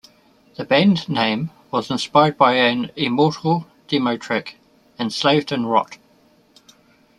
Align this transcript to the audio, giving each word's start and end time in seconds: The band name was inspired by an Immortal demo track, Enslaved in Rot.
The 0.55 0.65
band 0.65 1.07
name 1.09 1.51
was 1.69 1.91
inspired 1.91 2.35
by 2.35 2.53
an 2.55 2.89
Immortal 2.95 3.67
demo 3.87 4.17
track, 4.17 4.57
Enslaved 4.97 5.51
in 5.51 5.67
Rot. 5.67 5.99